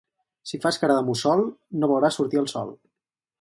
[0.51, 1.43] Si fas cara de mussol,
[1.83, 2.75] no veuràs sortir el sol.